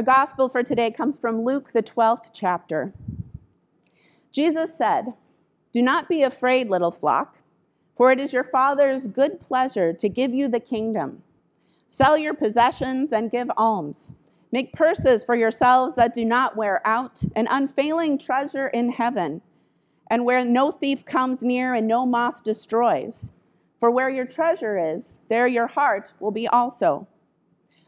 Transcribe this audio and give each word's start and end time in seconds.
Our 0.00 0.04
gospel 0.04 0.48
for 0.48 0.62
today 0.62 0.90
comes 0.90 1.18
from 1.18 1.44
Luke, 1.44 1.74
the 1.74 1.82
12th 1.82 2.30
chapter. 2.32 2.90
Jesus 4.32 4.70
said, 4.78 5.12
Do 5.74 5.82
not 5.82 6.08
be 6.08 6.22
afraid, 6.22 6.70
little 6.70 6.90
flock, 6.90 7.36
for 7.98 8.10
it 8.10 8.18
is 8.18 8.32
your 8.32 8.44
Father's 8.44 9.06
good 9.06 9.38
pleasure 9.42 9.92
to 9.92 10.08
give 10.08 10.32
you 10.32 10.48
the 10.48 10.58
kingdom. 10.58 11.22
Sell 11.88 12.16
your 12.16 12.32
possessions 12.32 13.12
and 13.12 13.30
give 13.30 13.50
alms. 13.58 14.12
Make 14.52 14.72
purses 14.72 15.22
for 15.22 15.36
yourselves 15.36 15.94
that 15.96 16.14
do 16.14 16.24
not 16.24 16.56
wear 16.56 16.80
out, 16.86 17.20
an 17.36 17.46
unfailing 17.50 18.16
treasure 18.16 18.68
in 18.68 18.88
heaven, 18.88 19.42
and 20.10 20.24
where 20.24 20.46
no 20.46 20.70
thief 20.70 21.04
comes 21.04 21.42
near 21.42 21.74
and 21.74 21.86
no 21.86 22.06
moth 22.06 22.42
destroys. 22.42 23.30
For 23.80 23.90
where 23.90 24.08
your 24.08 24.24
treasure 24.24 24.78
is, 24.78 25.18
there 25.28 25.46
your 25.46 25.66
heart 25.66 26.10
will 26.20 26.30
be 26.30 26.48
also. 26.48 27.06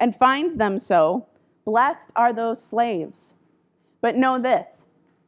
and 0.00 0.16
finds 0.16 0.56
them 0.56 0.78
so, 0.78 1.26
blessed 1.64 2.10
are 2.16 2.32
those 2.32 2.62
slaves. 2.62 3.34
But 4.00 4.16
know 4.16 4.40
this 4.40 4.66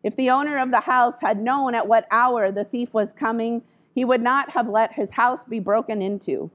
if 0.03 0.17
the 0.17 0.31
owner 0.31 0.59
of 0.59 0.71
the 0.71 0.81
house 0.81 1.15
had 1.21 1.41
known 1.41 1.75
at 1.75 1.87
what 1.87 2.09
hour 2.11 2.51
the 2.51 2.65
thief 2.65 2.93
was 2.93 3.13
coming, 3.13 3.63
he 3.95 4.05
would 4.05 4.23
not 4.23 4.51
have 4.51 4.69
let 4.69 4.93
his 4.93 5.11
house 5.11 5.45
be 5.45 5.61
broken 5.61 6.03
into. 6.03 6.51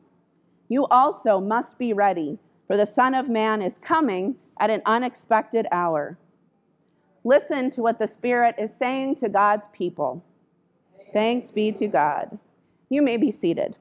You 0.67 0.85
also 0.87 1.39
must 1.39 1.77
be 1.77 1.93
ready, 1.93 2.37
for 2.67 2.75
the 2.75 2.85
Son 2.85 3.13
of 3.13 3.29
Man 3.29 3.61
is 3.61 3.73
coming 3.81 4.35
at 4.59 4.69
an 4.69 4.81
unexpected 4.85 5.65
hour. 5.71 6.17
Listen 7.23 7.71
to 7.71 7.81
what 7.81 7.99
the 7.99 8.07
Spirit 8.07 8.55
is 8.57 8.71
saying 8.77 9.15
to 9.17 9.29
God's 9.29 9.67
people. 9.71 10.23
Thanks 11.13 11.51
be 11.51 11.71
to 11.73 11.87
God. 11.87 12.37
You 12.89 13.01
may 13.01 13.17
be 13.17 13.31
seated. 13.31 13.75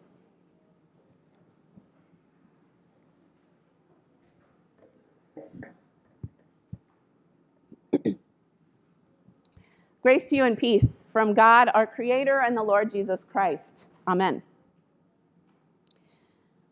Grace 10.07 10.25
to 10.27 10.37
you 10.37 10.45
and 10.45 10.57
peace 10.57 10.87
from 11.13 11.35
God, 11.35 11.69
our 11.75 11.85
Creator, 11.85 12.45
and 12.47 12.57
the 12.57 12.63
Lord 12.63 12.93
Jesus 12.93 13.19
Christ. 13.33 13.87
Amen. 14.07 14.41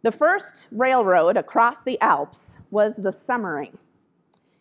The 0.02 0.12
first 0.12 0.66
railroad 0.70 1.36
across 1.36 1.82
the 1.82 2.00
Alps 2.00 2.52
was 2.70 2.94
the 2.96 3.10
Semmering. 3.10 3.76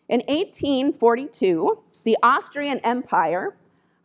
In 0.08 0.22
1842, 0.26 1.84
the 2.02 2.16
Austrian 2.24 2.80
Empire 2.80 3.54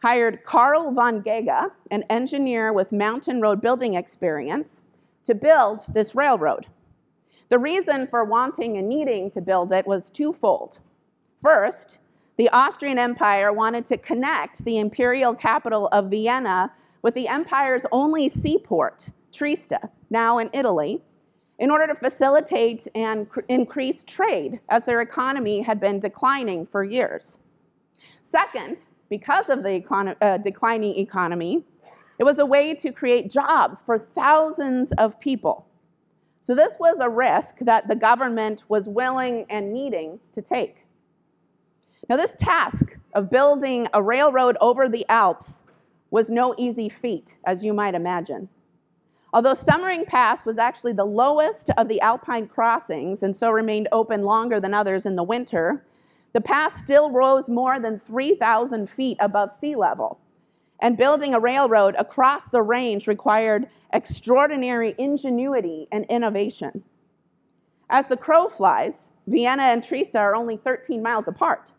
hired 0.03 0.43
Karl 0.43 0.91
von 0.91 1.23
Ghega, 1.23 1.71
an 1.89 2.03
engineer 2.11 2.71
with 2.71 2.91
mountain 2.91 3.41
road 3.41 3.61
building 3.61 3.95
experience, 3.95 4.81
to 5.25 5.33
build 5.33 5.83
this 5.95 6.13
railroad. 6.13 6.67
The 7.49 7.57
reason 7.57 8.05
for 8.05 8.23
wanting 8.23 8.77
and 8.77 8.87
needing 8.87 9.31
to 9.31 9.41
build 9.41 9.73
it 9.73 9.87
was 9.87 10.11
twofold. 10.11 10.77
First, 11.41 11.97
the 12.39 12.47
Austrian 12.51 12.97
Empire 12.97 13.51
wanted 13.51 13.85
to 13.87 13.97
connect 13.97 14.63
the 14.63 14.79
imperial 14.79 15.35
capital 15.35 15.89
of 15.91 16.09
Vienna 16.09 16.71
with 17.01 17.13
the 17.13 17.27
empire's 17.27 17.81
only 17.91 18.29
seaport, 18.29 19.09
Trieste, 19.33 19.73
now 20.09 20.37
in 20.37 20.49
Italy, 20.53 21.01
in 21.59 21.69
order 21.69 21.85
to 21.85 21.95
facilitate 21.95 22.87
and 22.95 23.29
cr- 23.29 23.41
increase 23.49 24.03
trade 24.03 24.61
as 24.69 24.85
their 24.85 25.01
economy 25.01 25.61
had 25.61 25.81
been 25.81 25.99
declining 25.99 26.65
for 26.65 26.81
years. 26.81 27.37
Second, 28.31 28.77
because 29.09 29.49
of 29.49 29.61
the 29.61 29.83
uh, 30.21 30.37
declining 30.37 30.97
economy, 30.97 31.65
it 32.19 32.23
was 32.23 32.37
a 32.37 32.45
way 32.45 32.73
to 32.73 32.93
create 32.93 33.29
jobs 33.29 33.83
for 33.85 34.07
thousands 34.15 34.93
of 34.97 35.19
people. 35.19 35.67
So, 36.39 36.55
this 36.55 36.75
was 36.79 36.99
a 37.01 37.09
risk 37.09 37.55
that 37.59 37.89
the 37.89 37.97
government 37.97 38.63
was 38.69 38.85
willing 38.85 39.45
and 39.49 39.73
needing 39.73 40.21
to 40.35 40.41
take. 40.41 40.78
Now, 42.09 42.17
this 42.17 42.33
task 42.39 42.97
of 43.13 43.29
building 43.29 43.87
a 43.93 44.01
railroad 44.01 44.57
over 44.59 44.89
the 44.89 45.05
Alps 45.09 45.47
was 46.09 46.27
no 46.27 46.55
easy 46.57 46.89
feat, 46.89 47.35
as 47.45 47.63
you 47.63 47.71
might 47.71 47.93
imagine. 47.93 48.49
Although 49.31 49.53
Semmering 49.53 50.05
Pass 50.05 50.43
was 50.43 50.57
actually 50.57 50.93
the 50.93 51.05
lowest 51.05 51.69
of 51.77 51.87
the 51.87 52.01
Alpine 52.01 52.47
crossings 52.47 53.21
and 53.21 53.35
so 53.35 53.51
remained 53.51 53.89
open 53.91 54.23
longer 54.23 54.59
than 54.59 54.73
others 54.73 55.05
in 55.05 55.15
the 55.15 55.23
winter, 55.23 55.85
the 56.33 56.41
pass 56.41 56.79
still 56.79 57.11
rose 57.11 57.47
more 57.47 57.79
than 57.79 57.99
3,000 57.99 58.89
feet 58.89 59.17
above 59.19 59.51
sea 59.61 59.75
level. 59.75 60.19
And 60.79 60.97
building 60.97 61.35
a 61.35 61.39
railroad 61.39 61.93
across 61.99 62.41
the 62.51 62.63
range 62.63 63.05
required 63.05 63.69
extraordinary 63.93 64.95
ingenuity 64.97 65.87
and 65.91 66.05
innovation. 66.05 66.83
As 67.91 68.07
the 68.07 68.17
crow 68.17 68.49
flies, 68.49 68.93
Vienna 69.27 69.63
and 69.63 69.83
Trieste 69.83 70.15
are 70.15 70.35
only 70.35 70.57
13 70.57 71.03
miles 71.03 71.27
apart. 71.27 71.71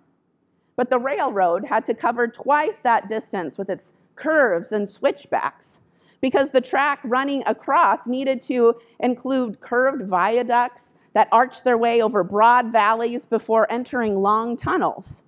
But 0.81 0.89
the 0.89 0.99
railroad 0.99 1.63
had 1.63 1.85
to 1.89 1.95
cover 1.95 2.27
twice 2.27 2.79
that 2.85 3.07
distance 3.07 3.59
with 3.59 3.69
its 3.69 3.93
curves 4.17 4.73
and 4.73 4.89
switchbacks 4.89 5.79
because 6.23 6.49
the 6.49 6.61
track 6.63 7.01
running 7.05 7.43
across 7.45 8.07
needed 8.07 8.41
to 8.45 8.77
include 9.01 9.61
curved 9.61 10.09
viaducts 10.09 10.85
that 11.13 11.29
arched 11.33 11.65
their 11.65 11.77
way 11.77 12.01
over 12.01 12.25
broad 12.25 12.73
valleys 12.73 13.27
before 13.27 13.71
entering 13.71 14.23
long 14.23 14.57
tunnels. 14.57 15.21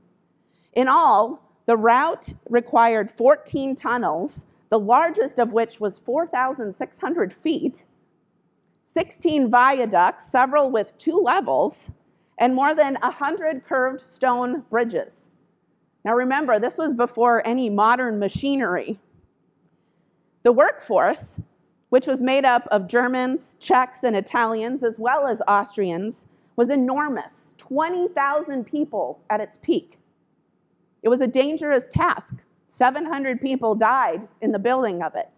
In 0.73 0.89
all, 0.89 1.43
the 1.67 1.77
route 1.77 2.33
required 2.49 3.13
14 3.19 3.77
tunnels, 3.77 4.47
the 4.71 4.79
largest 4.79 5.39
of 5.39 5.53
which 5.53 5.79
was 5.81 5.99
4,600 5.99 7.35
feet, 7.43 7.85
16 8.87 9.51
viaducts, 9.51 10.25
several 10.33 10.71
with 10.71 10.97
two 10.97 11.19
levels, 11.19 11.91
and 12.39 12.55
more 12.55 12.75
than 12.75 12.95
100 13.03 13.67
curved 13.67 14.03
stone 14.15 14.63
bridges. 14.71 15.22
Now 16.05 16.15
remember, 16.15 16.59
this 16.59 16.79
was 16.79 16.95
before 16.95 17.47
any 17.47 17.71
modern 17.71 18.19
machinery. 18.19 18.99
The 20.43 20.53
workforce, 20.53 21.25
which 21.91 22.07
was 22.07 22.21
made 22.21 22.45
up 22.45 22.67
of 22.71 22.89
Germans, 22.89 23.53
Czechs, 23.61 24.03
and 24.03 24.17
Italians, 24.17 24.83
as 24.83 24.95
well 24.99 25.27
as 25.27 25.41
Austrians, 25.47 26.25
was 26.57 26.71
enormous 26.71 27.49
20,000 27.59 28.65
people 28.65 29.21
at 29.31 29.41
its 29.41 29.57
peak. 29.63 29.99
It 31.03 31.09
was 31.09 31.21
a 31.21 31.27
dangerous 31.27 31.85
task. 31.91 32.35
700 32.67 33.41
people 33.41 33.75
died 33.75 34.27
in 34.41 34.51
the 34.51 34.59
building 34.59 35.03
of 35.03 35.15
it. 35.15 35.29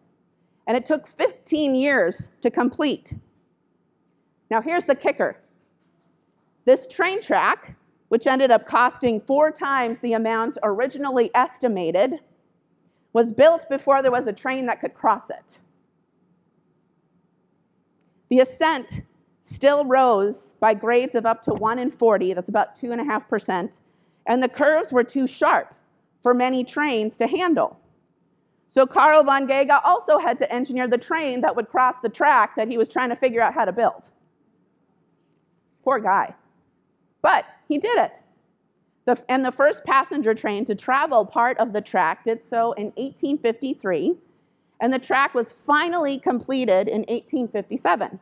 And 0.66 0.76
it 0.76 0.86
took 0.86 1.06
15 1.19 1.74
years 1.74 2.30
to 2.41 2.50
complete. 2.50 3.12
Now, 4.50 4.62
here's 4.62 4.84
the 4.84 4.94
kicker 4.94 5.36
this 6.64 6.86
train 6.86 7.20
track 7.20 7.76
which 8.14 8.28
ended 8.28 8.52
up 8.52 8.64
costing 8.64 9.20
four 9.20 9.50
times 9.50 9.98
the 9.98 10.12
amount 10.12 10.56
originally 10.62 11.32
estimated, 11.34 12.20
was 13.12 13.32
built 13.32 13.69
before 13.69 14.02
there 14.02 14.12
was 14.12 14.28
a 14.28 14.32
train 14.32 14.66
that 14.66 14.80
could 14.80 14.94
cross 14.94 15.30
it. 15.30 15.58
The 18.28 18.38
ascent 18.38 19.03
still 19.42 19.84
rose 19.84 20.36
by 20.60 20.74
grades 20.74 21.16
of 21.16 21.26
up 21.26 21.42
to 21.42 21.54
1 21.54 21.80
in 21.80 21.91
40, 21.91 22.34
that's 22.34 22.48
about 22.48 22.80
2.5%, 22.80 23.69
and 24.28 24.41
the 24.41 24.48
curves 24.48 24.92
were 24.92 25.03
too 25.03 25.27
sharp 25.27 25.74
for 26.22 26.33
many 26.33 26.62
trains 26.62 27.16
to 27.16 27.27
handle. 27.27 27.77
So 28.68 28.86
Karl 28.86 29.24
von 29.24 29.48
Ghega 29.48 29.80
also 29.84 30.18
had 30.18 30.39
to 30.39 30.53
engineer 30.53 30.86
the 30.86 30.98
train 30.98 31.41
that 31.41 31.56
would 31.56 31.68
cross 31.68 31.97
the 32.00 32.09
track 32.09 32.54
that 32.54 32.68
he 32.68 32.78
was 32.78 32.86
trying 32.86 33.09
to 33.09 33.16
figure 33.16 33.41
out 33.41 33.54
how 33.54 33.65
to 33.65 33.72
build. 33.72 34.04
Poor 35.83 35.98
guy. 35.98 36.33
But 37.24 37.47
he 37.68 37.78
did 37.78 37.97
it. 37.97 38.21
The, 39.06 39.18
and 39.30 39.42
the 39.42 39.50
first 39.50 39.82
passenger 39.84 40.34
train 40.34 40.66
to 40.66 40.74
travel 40.74 41.24
part 41.24 41.56
of 41.56 41.72
the 41.72 41.80
track 41.80 42.22
did 42.22 42.47
so 42.47 42.72
in 42.72 42.88
1853, 42.97 44.15
and 44.82 44.92
the 44.92 44.98
track 44.98 45.32
was 45.32 45.54
finally 45.66 46.18
completed 46.18 46.86
in 46.86 47.00
1857. 47.09 48.21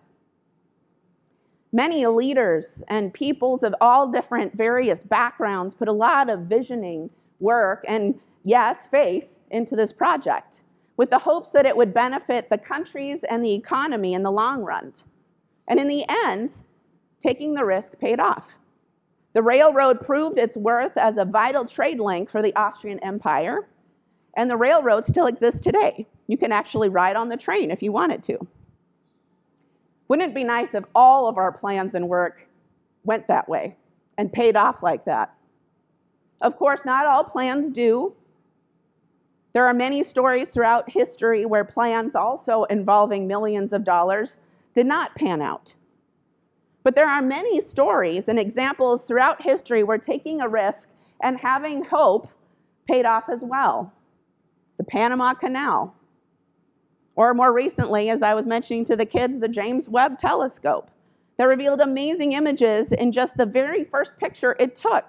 Many 1.72 2.06
leaders 2.06 2.80
and 2.86 3.12
peoples 3.12 3.64
of 3.64 3.74
all 3.80 4.08
different 4.08 4.54
various 4.54 5.00
backgrounds 5.00 5.74
put 5.74 5.88
a 5.88 5.92
lot 5.92 6.30
of 6.30 6.42
visioning 6.42 7.10
work 7.40 7.84
and, 7.88 8.14
yes, 8.44 8.86
faith 8.88 9.24
into 9.50 9.74
this 9.74 9.92
project 9.92 10.60
with 10.96 11.10
the 11.10 11.18
hopes 11.18 11.50
that 11.50 11.66
it 11.66 11.76
would 11.76 11.92
benefit 11.92 12.48
the 12.50 12.58
countries 12.58 13.18
and 13.28 13.44
the 13.44 13.52
economy 13.52 14.14
in 14.14 14.22
the 14.22 14.30
long 14.30 14.62
run. 14.62 14.92
And 15.66 15.80
in 15.80 15.88
the 15.88 16.04
end, 16.08 16.52
taking 17.20 17.52
the 17.52 17.64
risk 17.64 17.98
paid 17.98 18.20
off. 18.20 18.46
The 19.34 19.42
railroad 19.42 20.00
proved 20.00 20.38
its 20.38 20.56
worth 20.56 20.96
as 20.96 21.16
a 21.16 21.24
vital 21.24 21.64
trade 21.64 22.00
link 22.00 22.30
for 22.30 22.42
the 22.42 22.54
Austrian 22.54 22.98
Empire, 23.00 23.66
and 24.36 24.50
the 24.50 24.56
railroad 24.56 25.06
still 25.06 25.26
exists 25.26 25.60
today. 25.60 26.06
You 26.26 26.36
can 26.36 26.52
actually 26.52 26.88
ride 26.88 27.16
on 27.16 27.28
the 27.28 27.36
train 27.36 27.70
if 27.70 27.82
you 27.82 27.92
wanted 27.92 28.22
to. 28.24 28.38
Wouldn't 30.08 30.30
it 30.30 30.34
be 30.34 30.44
nice 30.44 30.68
if 30.74 30.84
all 30.94 31.28
of 31.28 31.38
our 31.38 31.52
plans 31.52 31.94
and 31.94 32.08
work 32.08 32.46
went 33.04 33.26
that 33.28 33.48
way 33.48 33.76
and 34.18 34.32
paid 34.32 34.56
off 34.56 34.82
like 34.82 35.04
that? 35.06 35.34
Of 36.42 36.56
course, 36.56 36.82
not 36.84 37.06
all 37.06 37.24
plans 37.24 37.70
do. 37.70 38.14
There 39.54 39.66
are 39.66 39.74
many 39.74 40.02
stories 40.02 40.48
throughout 40.48 40.90
history 40.90 41.46
where 41.46 41.64
plans, 41.64 42.14
also 42.14 42.64
involving 42.64 43.26
millions 43.26 43.72
of 43.72 43.84
dollars, 43.84 44.38
did 44.74 44.86
not 44.86 45.14
pan 45.14 45.40
out. 45.40 45.72
But 46.82 46.94
there 46.94 47.08
are 47.08 47.22
many 47.22 47.60
stories 47.60 48.24
and 48.28 48.38
examples 48.38 49.02
throughout 49.02 49.42
history 49.42 49.84
where 49.84 49.98
taking 49.98 50.40
a 50.40 50.48
risk 50.48 50.88
and 51.22 51.38
having 51.38 51.84
hope 51.84 52.28
paid 52.88 53.06
off 53.06 53.28
as 53.28 53.40
well. 53.40 53.92
The 54.78 54.84
Panama 54.84 55.34
Canal, 55.34 55.94
or 57.14 57.34
more 57.34 57.52
recently, 57.52 58.10
as 58.10 58.22
I 58.22 58.34
was 58.34 58.46
mentioning 58.46 58.84
to 58.86 58.96
the 58.96 59.06
kids, 59.06 59.38
the 59.38 59.48
James 59.48 59.88
Webb 59.88 60.18
Telescope 60.18 60.90
that 61.36 61.44
revealed 61.44 61.80
amazing 61.80 62.32
images 62.32 62.90
in 62.92 63.12
just 63.12 63.36
the 63.36 63.46
very 63.46 63.84
first 63.84 64.16
picture 64.18 64.56
it 64.58 64.76
took, 64.76 65.04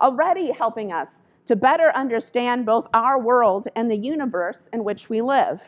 already 0.00 0.50
helping 0.50 0.92
us 0.92 1.08
to 1.46 1.56
better 1.56 1.94
understand 1.94 2.66
both 2.66 2.88
our 2.94 3.20
world 3.20 3.68
and 3.76 3.90
the 3.90 3.96
universe 3.96 4.58
in 4.72 4.82
which 4.82 5.08
we 5.08 5.20
live. 5.20 5.60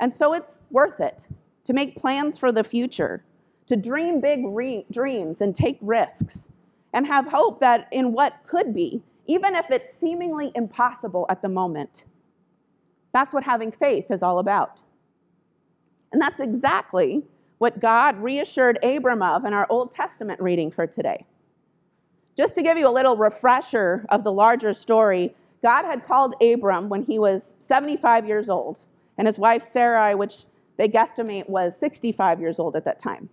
And 0.00 0.14
so 0.14 0.32
it's 0.32 0.58
worth 0.70 1.00
it 1.00 1.26
to 1.64 1.72
make 1.72 1.96
plans 1.96 2.38
for 2.38 2.52
the 2.52 2.64
future, 2.64 3.24
to 3.68 3.76
dream 3.76 4.20
big 4.20 4.40
re- 4.44 4.86
dreams 4.90 5.40
and 5.40 5.54
take 5.54 5.78
risks, 5.80 6.48
and 6.94 7.06
have 7.06 7.26
hope 7.26 7.60
that 7.60 7.86
in 7.92 8.12
what 8.12 8.34
could 8.46 8.74
be, 8.74 9.02
even 9.26 9.54
if 9.54 9.70
it's 9.70 9.98
seemingly 10.00 10.50
impossible 10.54 11.26
at 11.28 11.42
the 11.42 11.48
moment. 11.48 12.04
That's 13.12 13.34
what 13.34 13.44
having 13.44 13.70
faith 13.70 14.10
is 14.10 14.22
all 14.22 14.38
about. 14.38 14.80
And 16.12 16.20
that's 16.20 16.40
exactly 16.40 17.22
what 17.58 17.80
God 17.80 18.16
reassured 18.18 18.82
Abram 18.82 19.22
of 19.22 19.44
in 19.44 19.52
our 19.52 19.66
Old 19.68 19.92
Testament 19.92 20.40
reading 20.40 20.70
for 20.70 20.86
today. 20.86 21.26
Just 22.36 22.54
to 22.54 22.62
give 22.62 22.78
you 22.78 22.88
a 22.88 22.90
little 22.90 23.16
refresher 23.16 24.06
of 24.08 24.24
the 24.24 24.32
larger 24.32 24.72
story, 24.72 25.34
God 25.62 25.84
had 25.84 26.06
called 26.06 26.34
Abram 26.40 26.88
when 26.88 27.04
he 27.04 27.18
was 27.18 27.42
75 27.66 28.26
years 28.26 28.48
old, 28.48 28.78
and 29.18 29.26
his 29.26 29.38
wife 29.38 29.68
Sarai, 29.72 30.14
which 30.14 30.44
they 30.78 30.88
guesstimate 30.88 31.48
was 31.48 31.74
65 31.80 32.40
years 32.40 32.58
old 32.58 32.76
at 32.76 32.84
that 32.84 33.00
time. 33.00 33.28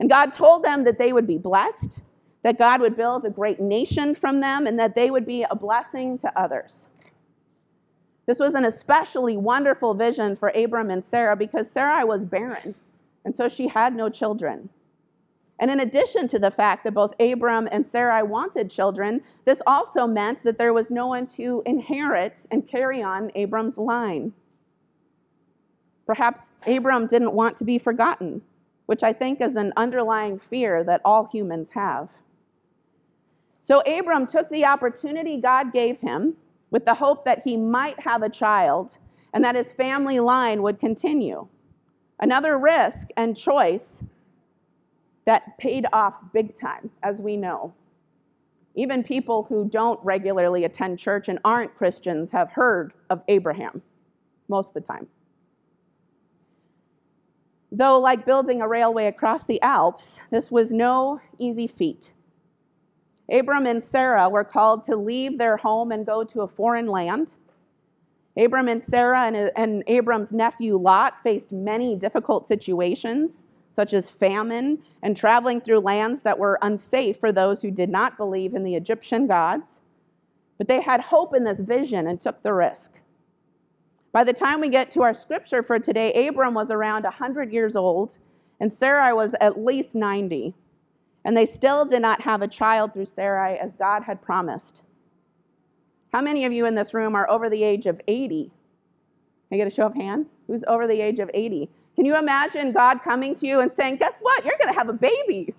And 0.00 0.08
God 0.08 0.32
told 0.32 0.64
them 0.64 0.82
that 0.84 0.98
they 0.98 1.12
would 1.12 1.26
be 1.26 1.38
blessed, 1.38 2.00
that 2.42 2.58
God 2.58 2.80
would 2.80 2.96
build 2.96 3.24
a 3.24 3.30
great 3.30 3.60
nation 3.60 4.14
from 4.14 4.40
them, 4.40 4.66
and 4.66 4.78
that 4.78 4.94
they 4.94 5.10
would 5.10 5.26
be 5.26 5.44
a 5.48 5.54
blessing 5.54 6.18
to 6.18 6.40
others. 6.40 6.86
This 8.26 8.38
was 8.38 8.54
an 8.54 8.64
especially 8.64 9.36
wonderful 9.36 9.92
vision 9.92 10.36
for 10.36 10.48
Abram 10.50 10.90
and 10.90 11.04
Sarah 11.04 11.36
because 11.36 11.70
Sarai 11.70 12.04
was 12.04 12.24
barren, 12.24 12.74
and 13.24 13.36
so 13.36 13.48
she 13.48 13.68
had 13.68 13.94
no 13.94 14.08
children. 14.08 14.68
And 15.58 15.70
in 15.70 15.80
addition 15.80 16.26
to 16.28 16.38
the 16.38 16.50
fact 16.50 16.84
that 16.84 16.94
both 16.94 17.14
Abram 17.20 17.68
and 17.70 17.86
Sarai 17.86 18.22
wanted 18.22 18.70
children, 18.70 19.20
this 19.44 19.60
also 19.66 20.06
meant 20.06 20.42
that 20.44 20.56
there 20.56 20.72
was 20.72 20.90
no 20.90 21.08
one 21.08 21.26
to 21.36 21.62
inherit 21.66 22.38
and 22.50 22.66
carry 22.66 23.02
on 23.02 23.30
Abram's 23.34 23.76
line. 23.76 24.32
Perhaps 26.06 26.40
Abram 26.66 27.06
didn't 27.06 27.34
want 27.34 27.58
to 27.58 27.64
be 27.64 27.78
forgotten, 27.78 28.40
which 28.90 29.04
I 29.04 29.12
think 29.12 29.40
is 29.40 29.54
an 29.54 29.72
underlying 29.76 30.40
fear 30.50 30.82
that 30.82 31.00
all 31.04 31.28
humans 31.30 31.68
have. 31.72 32.08
So 33.60 33.82
Abram 33.82 34.26
took 34.26 34.50
the 34.50 34.64
opportunity 34.64 35.40
God 35.40 35.72
gave 35.72 36.00
him 36.00 36.34
with 36.72 36.84
the 36.84 36.94
hope 36.94 37.24
that 37.24 37.40
he 37.44 37.56
might 37.56 38.00
have 38.00 38.22
a 38.24 38.28
child 38.28 38.98
and 39.32 39.44
that 39.44 39.54
his 39.54 39.70
family 39.74 40.18
line 40.18 40.60
would 40.62 40.80
continue. 40.80 41.46
Another 42.18 42.58
risk 42.58 43.06
and 43.16 43.36
choice 43.36 44.02
that 45.24 45.56
paid 45.58 45.86
off 45.92 46.14
big 46.32 46.58
time, 46.58 46.90
as 47.04 47.20
we 47.20 47.36
know. 47.36 47.72
Even 48.74 49.04
people 49.04 49.44
who 49.44 49.68
don't 49.68 50.04
regularly 50.04 50.64
attend 50.64 50.98
church 50.98 51.28
and 51.28 51.38
aren't 51.44 51.76
Christians 51.76 52.28
have 52.32 52.50
heard 52.50 52.92
of 53.08 53.22
Abraham 53.28 53.82
most 54.48 54.70
of 54.70 54.74
the 54.74 54.80
time. 54.80 55.06
Though, 57.72 58.00
like 58.00 58.26
building 58.26 58.60
a 58.60 58.68
railway 58.68 59.06
across 59.06 59.44
the 59.44 59.62
Alps, 59.62 60.16
this 60.30 60.50
was 60.50 60.72
no 60.72 61.20
easy 61.38 61.68
feat. 61.68 62.10
Abram 63.30 63.66
and 63.66 63.82
Sarah 63.82 64.28
were 64.28 64.42
called 64.42 64.84
to 64.84 64.96
leave 64.96 65.38
their 65.38 65.56
home 65.56 65.92
and 65.92 66.04
go 66.04 66.24
to 66.24 66.40
a 66.42 66.48
foreign 66.48 66.88
land. 66.88 67.34
Abram 68.36 68.68
and 68.68 68.84
Sarah 68.84 69.22
and, 69.22 69.52
and 69.54 69.84
Abram's 69.86 70.32
nephew 70.32 70.76
Lot 70.76 71.14
faced 71.22 71.52
many 71.52 71.94
difficult 71.94 72.48
situations, 72.48 73.44
such 73.72 73.92
as 73.92 74.10
famine 74.10 74.82
and 75.02 75.16
traveling 75.16 75.60
through 75.60 75.78
lands 75.80 76.22
that 76.22 76.38
were 76.38 76.58
unsafe 76.62 77.18
for 77.20 77.30
those 77.30 77.62
who 77.62 77.70
did 77.70 77.88
not 77.88 78.16
believe 78.16 78.54
in 78.54 78.64
the 78.64 78.74
Egyptian 78.74 79.28
gods. 79.28 79.82
But 80.58 80.66
they 80.66 80.80
had 80.80 81.00
hope 81.00 81.34
in 81.34 81.44
this 81.44 81.60
vision 81.60 82.08
and 82.08 82.20
took 82.20 82.42
the 82.42 82.52
risk. 82.52 83.00
By 84.12 84.24
the 84.24 84.32
time 84.32 84.60
we 84.60 84.68
get 84.68 84.90
to 84.92 85.02
our 85.02 85.14
scripture 85.14 85.62
for 85.62 85.78
today, 85.78 86.26
Abram 86.26 86.54
was 86.54 86.70
around 86.70 87.04
100 87.04 87.52
years 87.52 87.76
old, 87.76 88.18
and 88.58 88.72
Sarai 88.72 89.12
was 89.12 89.34
at 89.40 89.62
least 89.62 89.94
90. 89.94 90.52
And 91.24 91.36
they 91.36 91.46
still 91.46 91.84
did 91.84 92.02
not 92.02 92.20
have 92.22 92.42
a 92.42 92.48
child 92.48 92.92
through 92.92 93.06
Sarai 93.06 93.58
as 93.58 93.72
God 93.78 94.02
had 94.02 94.20
promised. 94.20 94.82
How 96.12 96.20
many 96.20 96.44
of 96.44 96.52
you 96.52 96.66
in 96.66 96.74
this 96.74 96.92
room 96.92 97.14
are 97.14 97.28
over 97.30 97.48
the 97.48 97.62
age 97.62 97.86
of 97.86 98.00
80? 98.08 98.44
Can 98.44 98.52
I 99.54 99.56
get 99.58 99.66
a 99.66 99.74
show 99.74 99.86
of 99.86 99.94
hands? 99.94 100.28
Who's 100.46 100.64
over 100.66 100.86
the 100.88 101.00
age 101.00 101.20
of 101.20 101.30
80? 101.32 101.68
Can 101.94 102.04
you 102.04 102.16
imagine 102.16 102.72
God 102.72 103.00
coming 103.04 103.34
to 103.36 103.46
you 103.46 103.60
and 103.60 103.70
saying, 103.76 103.96
Guess 103.96 104.14
what? 104.20 104.44
You're 104.44 104.58
going 104.58 104.72
to 104.72 104.78
have 104.78 104.88
a 104.88 104.94
baby. 104.94 105.54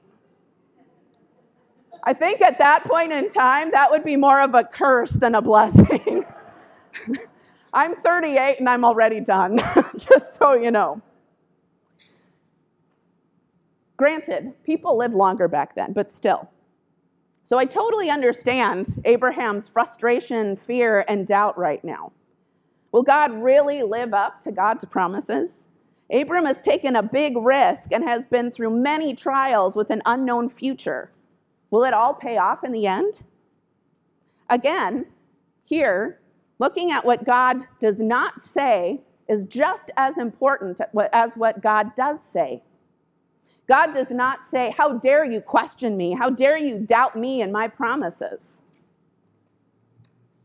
I 2.03 2.13
think 2.13 2.42
at 2.42 2.57
that 2.57 2.83
point 2.86 3.13
in 3.13 3.30
time, 3.30 3.69
that 3.71 3.92
would 3.92 4.03
be 4.03 4.15
more 4.15 4.42
of 4.42 4.56
a 4.56 4.63
curse 4.63 5.12
than 5.12 5.36
a 5.36 5.42
blessing. 5.42 6.25
I'm 7.74 7.96
38 8.02 8.60
and 8.60 8.68
I'm 8.68 8.84
already 8.84 9.20
done, 9.20 9.60
just 9.98 10.36
so 10.38 10.54
you 10.54 10.72
know. 10.72 11.02
Granted, 13.98 14.54
people 14.64 14.98
lived 14.98 15.14
longer 15.14 15.48
back 15.48 15.76
then, 15.76 15.94
but 15.94 16.12
still. 16.12 16.50
So 17.44 17.58
I 17.58 17.66
totally 17.66 18.10
understand 18.10 19.02
Abraham's 19.06 19.68
frustration, 19.68 20.56
fear, 20.56 21.04
and 21.10 21.28
doubt 21.28 21.58
right 21.58 21.84
now. 21.84 22.13
Will 22.94 23.04
God 23.04 23.34
really 23.34 23.84
live 23.84 24.13
up 24.13 24.42
to 24.44 24.51
God's 24.51 24.86
promises? 24.86 25.51
Abram 26.12 26.46
has 26.46 26.62
taken 26.62 26.96
a 26.96 27.04
big 27.04 27.36
risk 27.38 27.92
and 27.92 28.04
has 28.06 28.25
been 28.25 28.51
through 28.51 28.70
many 28.70 29.16
trials 29.16 29.75
with 29.75 29.90
an 29.90 30.01
unknown 30.06 30.50
future. 30.50 31.12
Will 31.72 31.84
it 31.84 31.94
all 31.94 32.13
pay 32.13 32.38
off 32.38 32.63
in 32.63 32.72
the 32.72 32.88
end? 32.88 33.22
Again, 34.50 35.06
here, 35.66 36.21
looking 36.62 36.91
at 36.91 37.03
what 37.03 37.25
God 37.25 37.65
does 37.80 38.00
not 38.00 38.39
say 38.39 39.01
is 39.27 39.46
just 39.48 39.89
as 39.98 40.15
important 40.20 40.80
as 41.12 41.32
what 41.36 41.60
God 41.62 41.96
does 41.96 42.20
say. 42.32 42.62
God 43.68 43.94
does 43.96 44.12
not 44.12 44.39
say, 44.50 44.74
How 44.77 45.00
dare 45.00 45.25
you 45.25 45.41
question 45.41 45.98
me? 45.98 46.13
How 46.13 46.30
dare 46.30 46.58
you 46.58 46.77
doubt 46.77 47.15
me 47.15 47.41
and 47.41 47.51
my 47.51 47.68
promises? 47.68 48.60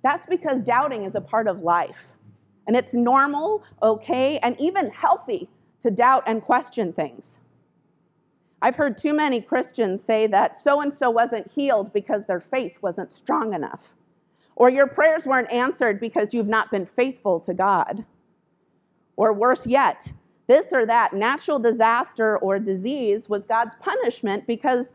That's 0.03 0.27
because 0.27 0.63
doubting 0.63 1.05
is 1.05 1.15
a 1.17 1.21
part 1.21 1.49
of 1.49 1.61
life. 1.61 2.07
And 2.67 2.75
it's 2.75 2.95
normal, 2.95 3.63
okay, 3.83 4.39
and 4.39 4.59
even 4.59 4.91
healthy 4.91 5.49
to 5.83 5.91
doubt 5.91 6.25
and 6.27 6.43
question 6.43 6.95
things. 6.95 7.27
I've 8.63 8.75
heard 8.75 8.97
too 8.97 9.13
many 9.13 9.43
Christians 9.43 10.03
say 10.03 10.27
that 10.29 10.57
so 10.57 10.81
and 10.81 10.93
so 10.93 11.11
wasn't 11.11 11.51
healed 11.53 11.93
because 11.93 12.23
their 12.27 12.41
faith 12.41 12.73
wasn't 12.81 13.13
strong 13.13 13.53
enough, 13.53 13.81
or 14.57 14.71
your 14.71 14.87
prayers 14.87 15.27
weren't 15.27 15.53
answered 15.53 16.01
because 16.01 16.35
you've 16.35 16.49
not 16.49 16.71
been 16.71 16.87
faithful 16.87 17.39
to 17.41 17.55
God. 17.55 18.05
Or 19.17 19.33
worse 19.33 19.67
yet, 19.67 20.11
this 20.47 20.73
or 20.73 20.87
that 20.87 21.13
natural 21.13 21.59
disaster 21.59 22.39
or 22.39 22.59
disease 22.59 23.29
was 23.29 23.45
God's 23.45 23.75
punishment 23.81 24.47
because 24.47 24.91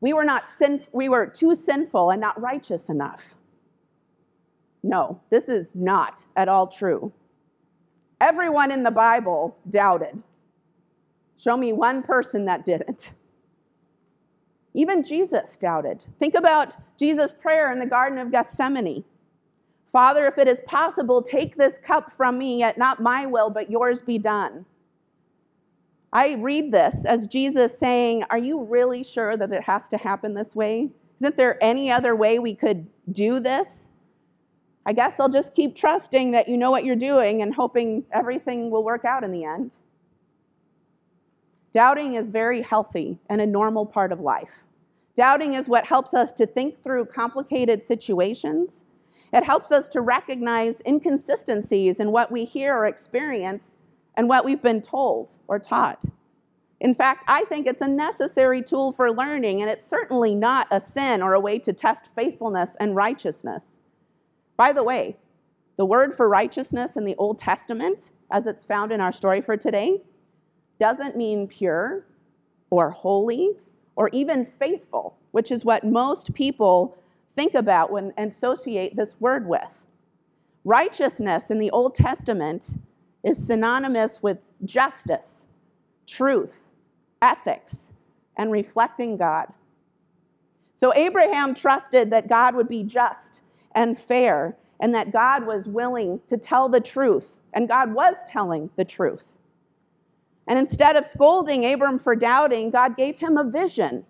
we 0.00 0.12
were 0.12 0.24
not 0.24 0.44
sin 0.58 0.84
we 0.92 1.08
were 1.08 1.26
too 1.26 1.54
sinful 1.54 2.10
and 2.10 2.20
not 2.20 2.40
righteous 2.40 2.88
enough. 2.88 3.20
No, 4.82 5.20
this 5.30 5.48
is 5.48 5.74
not 5.74 6.24
at 6.36 6.48
all 6.48 6.66
true. 6.66 7.12
Everyone 8.20 8.70
in 8.70 8.82
the 8.82 8.90
Bible 8.90 9.56
doubted. 9.70 10.22
Show 11.36 11.56
me 11.56 11.72
one 11.72 12.02
person 12.02 12.44
that 12.46 12.64
didn't. 12.64 13.12
Even 14.74 15.02
Jesus 15.02 15.56
doubted. 15.60 16.04
Think 16.18 16.34
about 16.34 16.76
Jesus' 16.98 17.32
prayer 17.32 17.72
in 17.72 17.78
the 17.78 17.86
Garden 17.86 18.18
of 18.18 18.30
Gethsemane. 18.30 19.04
Father, 19.92 20.26
if 20.26 20.38
it 20.38 20.46
is 20.46 20.60
possible, 20.66 21.22
take 21.22 21.56
this 21.56 21.74
cup 21.82 22.12
from 22.16 22.38
me, 22.38 22.58
yet 22.58 22.78
not 22.78 23.02
my 23.02 23.26
will, 23.26 23.50
but 23.50 23.70
yours 23.70 24.00
be 24.00 24.18
done. 24.18 24.64
I 26.12 26.34
read 26.34 26.72
this 26.72 26.94
as 27.04 27.26
Jesus 27.26 27.78
saying, 27.78 28.24
Are 28.30 28.38
you 28.38 28.62
really 28.62 29.02
sure 29.02 29.36
that 29.36 29.52
it 29.52 29.62
has 29.62 29.88
to 29.90 29.96
happen 29.96 30.34
this 30.34 30.54
way? 30.54 30.90
Isn't 31.20 31.36
there 31.36 31.62
any 31.62 31.90
other 31.90 32.14
way 32.14 32.38
we 32.38 32.54
could 32.54 32.86
do 33.12 33.40
this? 33.40 33.68
I 34.86 34.92
guess 34.92 35.20
I'll 35.20 35.28
just 35.28 35.54
keep 35.54 35.76
trusting 35.76 36.30
that 36.30 36.48
you 36.48 36.56
know 36.56 36.70
what 36.70 36.84
you're 36.84 36.96
doing 36.96 37.42
and 37.42 37.54
hoping 37.54 38.04
everything 38.12 38.70
will 38.70 38.84
work 38.84 39.04
out 39.04 39.24
in 39.24 39.32
the 39.32 39.44
end. 39.44 39.70
Doubting 41.72 42.14
is 42.14 42.28
very 42.28 42.62
healthy 42.62 43.18
and 43.28 43.40
a 43.40 43.46
normal 43.46 43.84
part 43.84 44.10
of 44.12 44.20
life. 44.20 44.48
Doubting 45.16 45.54
is 45.54 45.68
what 45.68 45.84
helps 45.84 46.14
us 46.14 46.32
to 46.32 46.46
think 46.46 46.82
through 46.82 47.04
complicated 47.06 47.82
situations. 47.82 48.82
It 49.32 49.44
helps 49.44 49.70
us 49.70 49.88
to 49.88 50.00
recognize 50.00 50.76
inconsistencies 50.86 52.00
in 52.00 52.12
what 52.12 52.30
we 52.30 52.44
hear 52.44 52.74
or 52.74 52.86
experience 52.86 53.64
and 54.16 54.28
what 54.28 54.44
we've 54.44 54.62
been 54.62 54.80
told 54.80 55.34
or 55.46 55.58
taught. 55.58 56.02
In 56.80 56.94
fact, 56.94 57.24
I 57.26 57.44
think 57.44 57.66
it's 57.66 57.82
a 57.82 57.88
necessary 57.88 58.62
tool 58.62 58.92
for 58.92 59.10
learning, 59.10 59.60
and 59.60 59.70
it's 59.70 59.90
certainly 59.90 60.34
not 60.34 60.68
a 60.70 60.80
sin 60.80 61.20
or 61.20 61.34
a 61.34 61.40
way 61.40 61.58
to 61.58 61.72
test 61.72 62.04
faithfulness 62.14 62.70
and 62.78 62.94
righteousness. 62.94 63.64
By 64.56 64.72
the 64.72 64.84
way, 64.84 65.16
the 65.76 65.84
word 65.84 66.16
for 66.16 66.28
righteousness 66.28 66.96
in 66.96 67.04
the 67.04 67.16
Old 67.16 67.38
Testament, 67.38 68.10
as 68.30 68.46
it's 68.46 68.64
found 68.64 68.92
in 68.92 69.00
our 69.00 69.12
story 69.12 69.40
for 69.40 69.56
today, 69.56 70.00
doesn't 70.78 71.16
mean 71.16 71.48
pure 71.48 72.04
or 72.70 72.90
holy 72.90 73.50
or 73.96 74.08
even 74.10 74.46
faithful, 74.58 75.16
which 75.32 75.50
is 75.50 75.64
what 75.64 75.84
most 75.84 76.32
people 76.34 76.96
think 77.36 77.54
about 77.54 77.90
when 77.90 78.12
and 78.16 78.32
associate 78.32 78.96
this 78.96 79.14
word 79.20 79.46
with. 79.48 79.62
Righteousness 80.64 81.50
in 81.50 81.58
the 81.58 81.70
Old 81.70 81.94
Testament 81.94 82.68
is 83.24 83.38
synonymous 83.38 84.22
with 84.22 84.38
justice, 84.64 85.44
truth, 86.06 86.54
ethics, 87.22 87.74
and 88.36 88.52
reflecting 88.52 89.16
God. 89.16 89.46
So 90.76 90.94
Abraham 90.94 91.54
trusted 91.54 92.10
that 92.10 92.28
God 92.28 92.54
would 92.54 92.68
be 92.68 92.84
just 92.84 93.40
and 93.74 93.98
fair 93.98 94.56
and 94.80 94.94
that 94.94 95.12
God 95.12 95.44
was 95.44 95.66
willing 95.66 96.20
to 96.28 96.36
tell 96.36 96.68
the 96.68 96.80
truth, 96.80 97.40
and 97.54 97.66
God 97.66 97.92
was 97.92 98.14
telling 98.28 98.70
the 98.76 98.84
truth. 98.84 99.24
And 100.48 100.58
instead 100.58 100.96
of 100.96 101.06
scolding 101.06 101.70
Abram 101.70 101.98
for 101.98 102.16
doubting, 102.16 102.70
God 102.70 102.96
gave 102.96 103.18
him 103.18 103.36
a 103.36 103.44
vision 103.44 104.04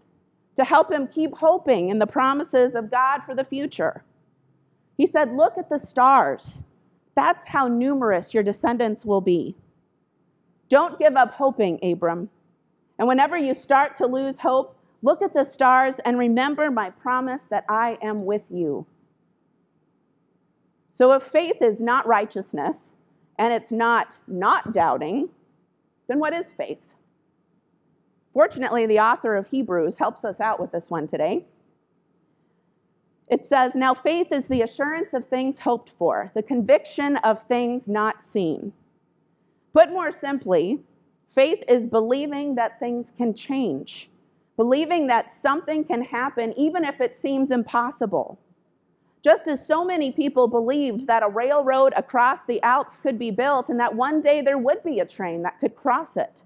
to 0.56 0.64
help 0.64 0.90
him 0.90 1.08
keep 1.08 1.34
hoping 1.34 1.88
in 1.88 1.98
the 1.98 2.06
promises 2.06 2.76
of 2.76 2.90
God 2.90 3.20
for 3.26 3.34
the 3.34 3.44
future. 3.44 4.04
He 4.96 5.06
said, 5.06 5.34
Look 5.34 5.58
at 5.58 5.68
the 5.68 5.78
stars. 5.78 6.62
That's 7.16 7.46
how 7.46 7.66
numerous 7.66 8.32
your 8.32 8.44
descendants 8.44 9.04
will 9.04 9.20
be. 9.20 9.56
Don't 10.68 10.98
give 10.98 11.16
up 11.16 11.32
hoping, 11.32 11.78
Abram. 11.82 12.30
And 12.98 13.08
whenever 13.08 13.36
you 13.36 13.54
start 13.54 13.96
to 13.96 14.06
lose 14.06 14.38
hope, 14.38 14.76
look 15.02 15.22
at 15.22 15.34
the 15.34 15.44
stars 15.44 15.96
and 16.04 16.18
remember 16.18 16.70
my 16.70 16.90
promise 16.90 17.42
that 17.50 17.64
I 17.68 17.98
am 18.00 18.24
with 18.24 18.42
you. 18.48 18.86
So 20.92 21.12
if 21.12 21.24
faith 21.24 21.62
is 21.62 21.80
not 21.80 22.06
righteousness 22.06 22.76
and 23.38 23.52
it's 23.52 23.72
not 23.72 24.16
not 24.26 24.72
doubting, 24.72 25.28
then 26.08 26.18
what 26.18 26.34
is 26.34 26.46
faith? 26.56 26.80
Fortunately, 28.32 28.86
the 28.86 29.00
author 29.00 29.36
of 29.36 29.46
Hebrews 29.48 29.96
helps 29.96 30.24
us 30.24 30.40
out 30.40 30.60
with 30.60 30.72
this 30.72 30.90
one 30.90 31.06
today. 31.06 31.44
It 33.30 33.46
says, 33.46 33.72
Now 33.74 33.94
faith 33.94 34.28
is 34.32 34.46
the 34.46 34.62
assurance 34.62 35.12
of 35.12 35.26
things 35.26 35.58
hoped 35.58 35.92
for, 35.98 36.30
the 36.34 36.42
conviction 36.42 37.16
of 37.18 37.42
things 37.42 37.86
not 37.86 38.22
seen. 38.22 38.72
Put 39.74 39.90
more 39.90 40.12
simply, 40.12 40.80
faith 41.34 41.62
is 41.68 41.86
believing 41.86 42.54
that 42.54 42.78
things 42.80 43.06
can 43.16 43.34
change, 43.34 44.08
believing 44.56 45.06
that 45.08 45.30
something 45.42 45.84
can 45.84 46.02
happen 46.02 46.54
even 46.56 46.84
if 46.84 47.00
it 47.00 47.20
seems 47.20 47.50
impossible. 47.50 48.38
Just 49.22 49.48
as 49.48 49.66
so 49.66 49.84
many 49.84 50.12
people 50.12 50.46
believed 50.46 51.06
that 51.06 51.22
a 51.22 51.28
railroad 51.28 51.92
across 51.96 52.44
the 52.44 52.62
Alps 52.62 52.98
could 52.98 53.18
be 53.18 53.30
built 53.30 53.68
and 53.68 53.80
that 53.80 53.94
one 53.94 54.20
day 54.20 54.40
there 54.40 54.58
would 54.58 54.82
be 54.84 55.00
a 55.00 55.06
train 55.06 55.42
that 55.42 55.58
could 55.60 55.74
cross 55.74 56.16
it. 56.16 56.42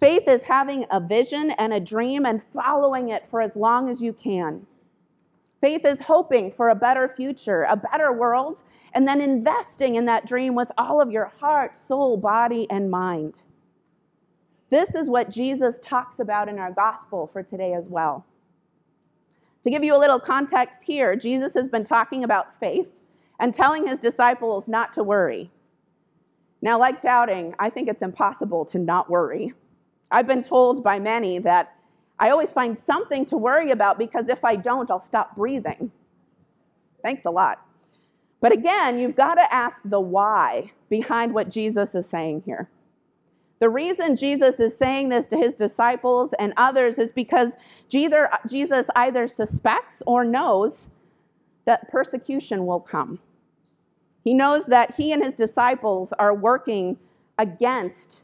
Faith 0.00 0.26
is 0.26 0.42
having 0.42 0.86
a 0.90 0.98
vision 0.98 1.50
and 1.52 1.72
a 1.72 1.80
dream 1.80 2.26
and 2.26 2.42
following 2.54 3.10
it 3.10 3.24
for 3.30 3.40
as 3.40 3.54
long 3.54 3.88
as 3.88 4.00
you 4.00 4.12
can. 4.12 4.66
Faith 5.60 5.84
is 5.84 5.98
hoping 6.00 6.50
for 6.52 6.70
a 6.70 6.74
better 6.74 7.12
future, 7.16 7.64
a 7.64 7.76
better 7.76 8.12
world, 8.12 8.62
and 8.94 9.06
then 9.06 9.20
investing 9.20 9.96
in 9.96 10.06
that 10.06 10.26
dream 10.26 10.54
with 10.54 10.72
all 10.78 11.00
of 11.00 11.10
your 11.10 11.26
heart, 11.38 11.72
soul, 11.86 12.16
body, 12.16 12.66
and 12.70 12.90
mind. 12.90 13.34
This 14.70 14.94
is 14.94 15.10
what 15.10 15.30
Jesus 15.30 15.76
talks 15.82 16.18
about 16.18 16.48
in 16.48 16.58
our 16.58 16.72
gospel 16.72 17.28
for 17.32 17.42
today 17.42 17.74
as 17.74 17.84
well. 17.86 18.24
To 19.64 19.70
give 19.70 19.84
you 19.84 19.94
a 19.94 19.98
little 19.98 20.20
context 20.20 20.82
here, 20.84 21.16
Jesus 21.16 21.52
has 21.54 21.68
been 21.68 21.84
talking 21.84 22.24
about 22.24 22.58
faith 22.60 22.88
and 23.40 23.54
telling 23.54 23.86
his 23.86 24.00
disciples 24.00 24.64
not 24.66 24.94
to 24.94 25.02
worry. 25.02 25.50
Now, 26.62 26.78
like 26.78 27.02
doubting, 27.02 27.54
I 27.58 27.70
think 27.70 27.88
it's 27.88 28.02
impossible 28.02 28.64
to 28.66 28.78
not 28.78 29.10
worry. 29.10 29.54
I've 30.10 30.26
been 30.26 30.42
told 30.42 30.82
by 30.82 30.98
many 30.98 31.38
that 31.40 31.74
I 32.18 32.30
always 32.30 32.50
find 32.52 32.78
something 32.78 33.24
to 33.26 33.36
worry 33.36 33.70
about 33.70 33.98
because 33.98 34.28
if 34.28 34.44
I 34.44 34.56
don't, 34.56 34.90
I'll 34.90 35.04
stop 35.04 35.36
breathing. 35.36 35.90
Thanks 37.02 37.24
a 37.24 37.30
lot. 37.30 37.60
But 38.40 38.52
again, 38.52 38.98
you've 38.98 39.16
got 39.16 39.34
to 39.34 39.54
ask 39.54 39.80
the 39.84 40.00
why 40.00 40.70
behind 40.88 41.32
what 41.32 41.48
Jesus 41.48 41.94
is 41.94 42.06
saying 42.06 42.42
here. 42.44 42.68
The 43.60 43.68
reason 43.68 44.16
Jesus 44.16 44.58
is 44.58 44.74
saying 44.76 45.10
this 45.10 45.26
to 45.26 45.36
his 45.36 45.54
disciples 45.54 46.30
and 46.38 46.54
others 46.56 46.98
is 46.98 47.12
because 47.12 47.52
Jesus 47.88 48.86
either 48.96 49.28
suspects 49.28 50.02
or 50.06 50.24
knows 50.24 50.88
that 51.66 51.90
persecution 51.90 52.64
will 52.64 52.80
come. 52.80 53.18
He 54.24 54.32
knows 54.32 54.64
that 54.66 54.94
he 54.94 55.12
and 55.12 55.22
his 55.22 55.34
disciples 55.34 56.12
are 56.18 56.34
working 56.34 56.96
against 57.38 58.22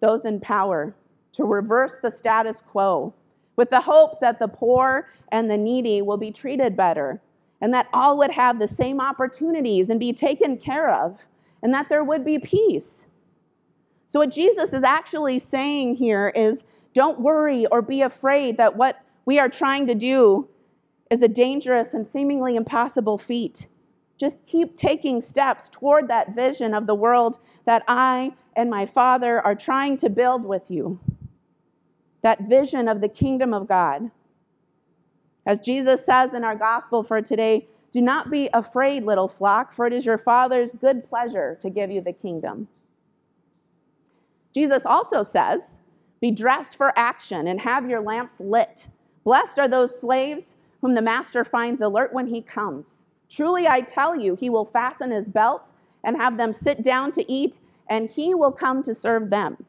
those 0.00 0.24
in 0.24 0.40
power 0.40 0.94
to 1.32 1.44
reverse 1.44 1.92
the 2.02 2.10
status 2.10 2.60
quo 2.60 3.14
with 3.56 3.70
the 3.70 3.80
hope 3.80 4.20
that 4.20 4.38
the 4.38 4.48
poor 4.48 5.10
and 5.30 5.48
the 5.48 5.56
needy 5.56 6.02
will 6.02 6.16
be 6.16 6.32
treated 6.32 6.76
better 6.76 7.20
and 7.60 7.72
that 7.72 7.88
all 7.92 8.18
would 8.18 8.30
have 8.32 8.58
the 8.58 8.66
same 8.66 9.00
opportunities 9.00 9.90
and 9.90 10.00
be 10.00 10.12
taken 10.12 10.56
care 10.56 10.92
of 10.92 11.18
and 11.62 11.72
that 11.72 11.88
there 11.88 12.02
would 12.02 12.24
be 12.24 12.38
peace. 12.38 13.04
So, 14.12 14.18
what 14.18 14.30
Jesus 14.30 14.74
is 14.74 14.82
actually 14.84 15.38
saying 15.38 15.94
here 15.94 16.28
is 16.36 16.58
don't 16.92 17.18
worry 17.18 17.64
or 17.72 17.80
be 17.80 18.02
afraid 18.02 18.58
that 18.58 18.76
what 18.76 19.00
we 19.24 19.38
are 19.38 19.48
trying 19.48 19.86
to 19.86 19.94
do 19.94 20.46
is 21.10 21.22
a 21.22 21.28
dangerous 21.28 21.94
and 21.94 22.06
seemingly 22.12 22.56
impossible 22.56 23.16
feat. 23.16 23.66
Just 24.18 24.36
keep 24.46 24.76
taking 24.76 25.22
steps 25.22 25.70
toward 25.72 26.08
that 26.08 26.34
vision 26.34 26.74
of 26.74 26.86
the 26.86 26.94
world 26.94 27.38
that 27.64 27.84
I 27.88 28.32
and 28.54 28.68
my 28.68 28.84
Father 28.84 29.40
are 29.40 29.54
trying 29.54 29.96
to 29.98 30.10
build 30.10 30.44
with 30.44 30.70
you. 30.70 31.00
That 32.20 32.50
vision 32.50 32.88
of 32.88 33.00
the 33.00 33.08
kingdom 33.08 33.54
of 33.54 33.66
God. 33.66 34.10
As 35.46 35.60
Jesus 35.60 36.04
says 36.04 36.34
in 36.34 36.44
our 36.44 36.54
gospel 36.54 37.02
for 37.02 37.22
today, 37.22 37.66
do 37.92 38.02
not 38.02 38.30
be 38.30 38.50
afraid, 38.52 39.04
little 39.04 39.28
flock, 39.28 39.74
for 39.74 39.86
it 39.86 39.94
is 39.94 40.04
your 40.04 40.18
Father's 40.18 40.72
good 40.82 41.08
pleasure 41.08 41.58
to 41.62 41.70
give 41.70 41.90
you 41.90 42.02
the 42.02 42.12
kingdom. 42.12 42.68
Jesus 44.54 44.82
also 44.84 45.22
says, 45.22 45.78
Be 46.20 46.30
dressed 46.30 46.76
for 46.76 46.96
action 46.98 47.46
and 47.48 47.60
have 47.60 47.88
your 47.88 48.00
lamps 48.00 48.34
lit. 48.38 48.86
Blessed 49.24 49.58
are 49.58 49.68
those 49.68 49.98
slaves 49.98 50.54
whom 50.80 50.94
the 50.94 51.02
master 51.02 51.44
finds 51.44 51.80
alert 51.80 52.12
when 52.12 52.26
he 52.26 52.42
comes. 52.42 52.84
Truly, 53.30 53.66
I 53.66 53.80
tell 53.80 54.14
you, 54.14 54.34
he 54.34 54.50
will 54.50 54.66
fasten 54.66 55.10
his 55.10 55.28
belt 55.28 55.70
and 56.04 56.16
have 56.16 56.36
them 56.36 56.52
sit 56.52 56.82
down 56.82 57.12
to 57.12 57.32
eat, 57.32 57.60
and 57.88 58.10
he 58.10 58.34
will 58.34 58.52
come 58.52 58.82
to 58.82 58.94
serve 58.94 59.30
them. 59.30 59.64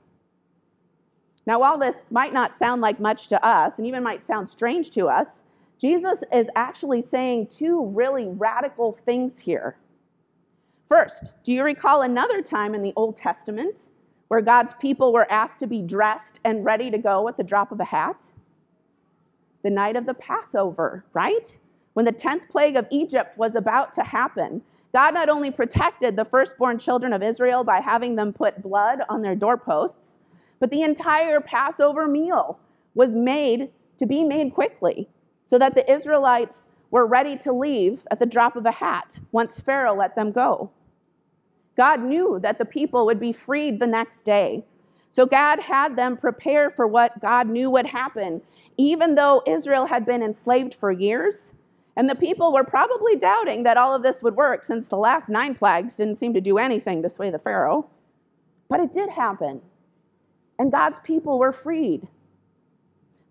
Now, 1.45 1.59
while 1.59 1.77
this 1.77 1.95
might 2.09 2.33
not 2.33 2.57
sound 2.57 2.81
like 2.81 2.99
much 2.99 3.27
to 3.27 3.45
us, 3.45 3.77
and 3.77 3.85
even 3.85 4.03
might 4.03 4.25
sound 4.25 4.49
strange 4.49 4.91
to 4.91 5.07
us, 5.07 5.27
Jesus 5.79 6.19
is 6.31 6.47
actually 6.55 7.01
saying 7.01 7.47
two 7.47 7.85
really 7.87 8.27
radical 8.27 8.97
things 9.05 9.37
here. 9.39 9.77
First, 10.89 11.33
do 11.43 11.53
you 11.53 11.63
recall 11.63 12.01
another 12.01 12.41
time 12.41 12.73
in 12.75 12.81
the 12.81 12.93
Old 12.95 13.17
Testament 13.17 13.77
where 14.33 14.41
God's 14.41 14.73
people 14.81 15.13
were 15.13 15.31
asked 15.31 15.59
to 15.59 15.67
be 15.67 15.83
dressed 15.83 16.39
and 16.43 16.65
ready 16.65 16.89
to 16.89 16.97
go 16.97 17.27
at 17.27 17.37
the 17.37 17.43
drop 17.43 17.71
of 17.71 17.79
a 17.79 17.83
hat? 17.83 18.19
The 19.61 19.69
night 19.69 19.95
of 19.95 20.07
the 20.07 20.15
Passover, 20.15 21.05
right? 21.13 21.55
When 21.93 22.03
the 22.03 22.13
10th 22.13 22.49
plague 22.49 22.75
of 22.75 22.87
Egypt 22.89 23.37
was 23.37 23.53
about 23.53 23.93
to 23.93 24.01
happen, 24.01 24.63
God 24.91 25.13
not 25.13 25.29
only 25.29 25.51
protected 25.51 26.15
the 26.15 26.25
firstborn 26.25 26.79
children 26.79 27.13
of 27.13 27.21
Israel 27.21 27.63
by 27.63 27.79
having 27.79 28.15
them 28.15 28.33
put 28.33 28.63
blood 28.63 29.01
on 29.07 29.21
their 29.21 29.35
doorposts, 29.35 30.17
but 30.59 30.71
the 30.71 30.81
entire 30.81 31.39
Passover 31.39 32.07
meal 32.07 32.57
was 32.95 33.13
made 33.13 33.69
to 33.99 34.07
be 34.07 34.23
made 34.23 34.55
quickly 34.55 35.07
so 35.45 35.59
that 35.59 35.75
the 35.75 35.93
Israelites 35.93 36.65
were 36.89 37.05
ready 37.05 37.37
to 37.37 37.53
leave 37.53 38.01
at 38.09 38.17
the 38.17 38.25
drop 38.25 38.55
of 38.55 38.65
a 38.65 38.71
hat 38.71 39.19
once 39.31 39.61
Pharaoh 39.61 39.95
let 39.95 40.15
them 40.15 40.31
go. 40.31 40.71
God 41.75 42.03
knew 42.03 42.39
that 42.41 42.57
the 42.57 42.65
people 42.65 43.05
would 43.05 43.19
be 43.19 43.33
freed 43.33 43.79
the 43.79 43.87
next 43.87 44.23
day. 44.23 44.63
So 45.09 45.25
God 45.25 45.59
had 45.59 45.95
them 45.95 46.17
prepare 46.17 46.71
for 46.71 46.87
what 46.87 47.21
God 47.21 47.47
knew 47.47 47.69
would 47.69 47.85
happen, 47.85 48.41
even 48.77 49.15
though 49.15 49.43
Israel 49.45 49.85
had 49.85 50.05
been 50.05 50.23
enslaved 50.23 50.75
for 50.79 50.91
years. 50.91 51.35
And 51.95 52.09
the 52.09 52.15
people 52.15 52.51
were 52.51 52.63
probably 52.63 53.15
doubting 53.15 53.63
that 53.63 53.77
all 53.77 53.93
of 53.93 54.01
this 54.01 54.23
would 54.23 54.35
work 54.35 54.63
since 54.63 54.87
the 54.87 54.97
last 54.97 55.29
nine 55.29 55.53
plagues 55.53 55.95
didn't 55.95 56.17
seem 56.17 56.33
to 56.33 56.41
do 56.41 56.57
anything 56.57 57.03
to 57.03 57.09
sway 57.09 57.29
the 57.29 57.37
Pharaoh. 57.37 57.87
But 58.69 58.79
it 58.79 58.93
did 58.93 59.09
happen. 59.09 59.61
And 60.57 60.71
God's 60.71 60.99
people 61.03 61.37
were 61.37 61.53
freed. 61.53 62.07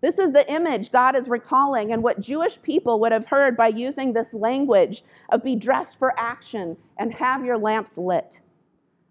This 0.03 0.19
is 0.19 0.33
the 0.33 0.51
image 0.51 0.91
God 0.91 1.15
is 1.15 1.29
recalling 1.29 1.93
and 1.93 2.03
what 2.03 2.19
Jewish 2.19 2.61
people 2.61 2.99
would 2.99 3.13
have 3.13 3.25
heard 3.25 3.55
by 3.55 3.69
using 3.69 4.11
this 4.11 4.27
language 4.33 5.01
of 5.29 5.45
be 5.45 5.55
dressed 5.55 5.97
for 5.97 6.13
action 6.19 6.75
and 6.99 7.13
have 7.13 7.45
your 7.45 7.57
lamps 7.57 7.97
lit. 7.97 8.37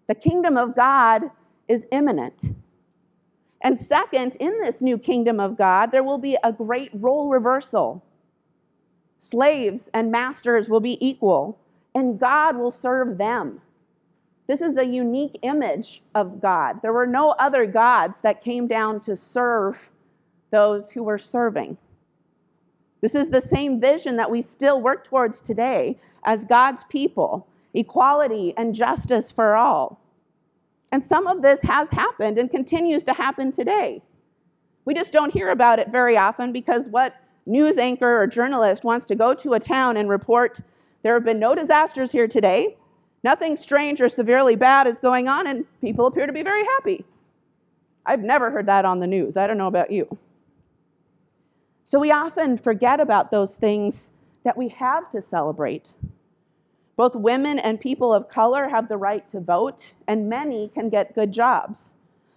The 0.07 0.13
kingdom 0.13 0.55
of 0.55 0.75
God 0.75 1.23
is 1.67 1.81
imminent. 1.91 2.43
And 3.61 3.79
second, 3.79 4.35
in 4.35 4.61
this 4.61 4.81
new 4.81 4.99
kingdom 4.99 5.39
of 5.39 5.57
God, 5.57 5.91
there 5.91 6.03
will 6.03 6.19
be 6.19 6.37
a 6.43 6.53
great 6.53 6.91
role 6.93 7.27
reversal. 7.27 8.05
Slaves 9.17 9.89
and 9.95 10.11
masters 10.11 10.69
will 10.69 10.79
be 10.79 11.03
equal, 11.03 11.57
and 11.95 12.19
God 12.19 12.55
will 12.55 12.69
serve 12.71 13.17
them. 13.17 13.59
This 14.45 14.61
is 14.61 14.77
a 14.77 14.85
unique 14.85 15.39
image 15.41 16.03
of 16.13 16.39
God. 16.39 16.83
There 16.83 16.93
were 16.93 17.07
no 17.07 17.31
other 17.31 17.65
gods 17.65 18.17
that 18.21 18.43
came 18.43 18.67
down 18.67 18.99
to 19.05 19.17
serve 19.17 19.75
those 20.53 20.91
who 20.91 21.01
were 21.03 21.17
serving. 21.17 21.75
This 23.01 23.15
is 23.15 23.29
the 23.29 23.41
same 23.41 23.81
vision 23.81 24.15
that 24.17 24.31
we 24.31 24.41
still 24.41 24.79
work 24.79 25.03
towards 25.03 25.41
today 25.41 25.97
as 26.23 26.39
God's 26.47 26.83
people 26.89 27.47
equality 27.73 28.53
and 28.55 28.75
justice 28.75 29.31
for 29.31 29.55
all. 29.55 29.99
And 30.91 31.03
some 31.03 31.25
of 31.25 31.41
this 31.41 31.59
has 31.63 31.89
happened 31.91 32.37
and 32.37 32.51
continues 32.51 33.03
to 33.05 33.13
happen 33.13 33.51
today. 33.51 33.99
We 34.85 34.93
just 34.93 35.11
don't 35.11 35.33
hear 35.33 35.49
about 35.49 35.79
it 35.79 35.89
very 35.89 36.17
often 36.17 36.51
because 36.53 36.87
what 36.87 37.15
news 37.47 37.79
anchor 37.79 38.21
or 38.21 38.27
journalist 38.27 38.83
wants 38.83 39.07
to 39.07 39.15
go 39.15 39.33
to 39.33 39.53
a 39.53 39.59
town 39.59 39.97
and 39.97 40.07
report 40.07 40.59
there 41.01 41.15
have 41.15 41.25
been 41.25 41.39
no 41.39 41.55
disasters 41.55 42.11
here 42.11 42.27
today, 42.27 42.77
nothing 43.23 43.55
strange 43.55 44.01
or 44.01 44.07
severely 44.07 44.55
bad 44.55 44.85
is 44.85 44.99
going 44.99 45.27
on, 45.27 45.47
and 45.47 45.65
people 45.81 46.05
appear 46.05 46.27
to 46.27 46.31
be 46.31 46.43
very 46.43 46.63
happy. 46.63 47.03
I've 48.05 48.21
never 48.21 48.51
heard 48.51 48.67
that 48.67 48.85
on 48.85 48.99
the 48.99 49.07
news. 49.07 49.35
I 49.35 49.47
don't 49.47 49.57
know 49.57 49.67
about 49.67 49.91
you. 49.91 50.07
So 51.85 51.99
we 51.99 52.11
often 52.11 52.57
forget 52.57 52.99
about 52.99 53.31
those 53.31 53.55
things 53.55 54.09
that 54.43 54.57
we 54.57 54.69
have 54.69 55.11
to 55.11 55.21
celebrate. 55.21 55.89
Both 56.95 57.15
women 57.15 57.59
and 57.59 57.79
people 57.79 58.13
of 58.13 58.29
color 58.29 58.67
have 58.69 58.87
the 58.87 58.97
right 58.97 59.29
to 59.31 59.39
vote, 59.39 59.83
and 60.07 60.29
many 60.29 60.69
can 60.73 60.89
get 60.89 61.15
good 61.15 61.31
jobs. 61.31 61.93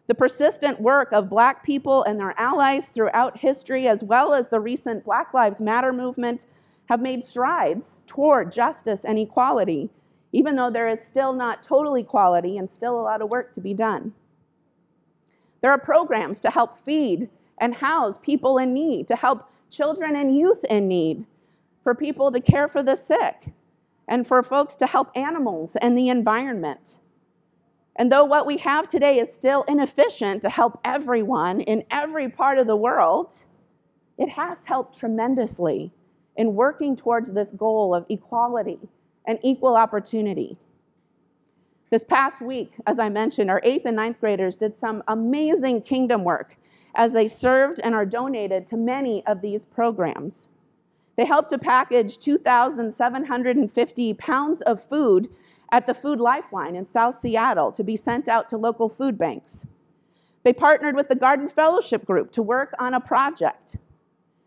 The 0.06 0.14
persistent 0.14 0.80
work 0.80 1.12
of 1.12 1.28
Black 1.28 1.64
people 1.64 2.04
and 2.04 2.18
their 2.18 2.38
allies 2.40 2.86
throughout 2.86 3.36
history, 3.36 3.88
as 3.88 4.04
well 4.04 4.32
as 4.32 4.48
the 4.48 4.60
recent 4.60 5.04
Black 5.04 5.34
Lives 5.34 5.60
Matter 5.60 5.92
movement, 5.92 6.46
have 6.88 7.00
made 7.00 7.24
strides 7.24 7.86
toward 8.06 8.52
justice 8.52 9.00
and 9.04 9.18
equality, 9.18 9.90
even 10.32 10.54
though 10.54 10.70
there 10.70 10.88
is 10.88 11.00
still 11.06 11.32
not 11.32 11.64
total 11.64 11.96
equality 11.96 12.56
and 12.58 12.70
still 12.70 13.00
a 13.00 13.02
lot 13.02 13.20
of 13.20 13.28
work 13.28 13.52
to 13.54 13.60
be 13.60 13.74
done. 13.74 14.12
There 15.60 15.72
are 15.72 15.78
programs 15.78 16.40
to 16.40 16.50
help 16.50 16.78
feed 16.84 17.28
and 17.58 17.75
house 17.75 18.18
people 18.22 18.58
in 18.58 18.72
need, 18.72 19.08
to 19.08 19.16
help 19.16 19.48
children 19.70 20.16
and 20.16 20.36
youth 20.36 20.62
in 20.64 20.88
need, 20.88 21.25
for 21.82 21.94
people 21.94 22.30
to 22.32 22.40
care 22.40 22.68
for 22.68 22.82
the 22.82 22.96
sick, 22.96 23.46
and 24.08 24.26
for 24.26 24.42
folks 24.42 24.75
to 24.76 24.86
help 24.86 25.10
animals 25.16 25.70
and 25.80 25.96
the 25.96 26.08
environment. 26.08 26.98
And 27.96 28.12
though 28.12 28.25
what 28.25 28.46
we 28.46 28.58
have 28.58 28.88
today 28.88 29.18
is 29.20 29.34
still 29.34 29.64
inefficient 29.68 30.42
to 30.42 30.50
help 30.50 30.78
everyone 30.84 31.62
in 31.62 31.84
every 31.90 32.28
part 32.28 32.58
of 32.58 32.66
the 32.66 32.76
world, 32.76 33.34
it 34.18 34.28
has 34.28 34.58
helped 34.64 34.98
tremendously 34.98 35.90
in 36.36 36.54
working 36.54 36.96
towards 36.96 37.32
this 37.32 37.48
goal 37.56 37.94
of 37.94 38.04
equality 38.10 38.78
and 39.26 39.38
equal 39.42 39.76
opportunity. 39.76 40.56
This 41.90 42.04
past 42.04 42.40
week, 42.40 42.73
as 42.86 42.99
I 42.99 43.08
mentioned, 43.08 43.50
our 43.50 43.60
eighth 43.64 43.86
and 43.86 43.97
ninth 43.97 44.21
graders 44.21 44.56
did 44.56 44.78
some 44.78 45.02
amazing 45.08 45.82
kingdom 45.82 46.25
work 46.25 46.56
as 46.97 47.13
they 47.13 47.28
served 47.28 47.78
and 47.85 47.95
are 47.95 48.06
donated 48.06 48.69
to 48.69 48.76
many 48.76 49.25
of 49.26 49.41
these 49.41 49.65
programs. 49.67 50.49
They 51.17 51.25
helped 51.25 51.50
to 51.50 51.59
package 51.59 52.19
2,750 52.19 54.15
pounds 54.15 54.63
of 54.63 54.82
food 54.89 55.28
at 55.73 55.87
the 55.87 55.95
Food 55.95 56.21
Lifeline 56.21 56.75
in 56.75 56.87
South 56.91 57.21
Seattle 57.21 57.71
to 57.73 57.85
be 57.85 57.97
sent 57.97 58.28
out 58.28 58.49
to 58.49 58.56
local 58.56 58.89
food 58.89 59.19
banks. 59.19 59.65
They 60.43 60.52
partnered 60.52 60.95
with 60.95 61.09
the 61.09 61.15
Garden 61.15 61.49
Fellowship 61.49 62.04
Group 62.04 62.32
to 62.32 62.43
work 62.43 62.75
on 62.78 62.95
a 62.95 63.00
project. 63.00 63.76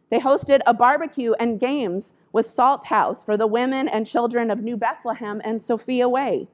They 0.09 0.19
hosted 0.19 0.61
a 0.65 0.73
barbecue 0.73 1.33
and 1.33 1.59
games 1.59 2.13
with 2.31 2.49
Salt 2.49 2.85
House 2.85 3.23
for 3.23 3.37
the 3.37 3.47
women 3.47 3.87
and 3.87 4.07
children 4.07 4.49
of 4.49 4.61
New 4.61 4.77
Bethlehem 4.77 5.41
and 5.43 5.61
Sophia 5.61 6.07
Way. 6.07 6.47